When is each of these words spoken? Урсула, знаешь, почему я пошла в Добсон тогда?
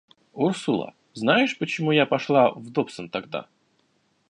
Урсула, 0.33 0.95
знаешь, 1.13 1.59
почему 1.59 1.91
я 1.91 2.07
пошла 2.07 2.49
в 2.49 2.71
Добсон 2.71 3.07
тогда? 3.07 3.45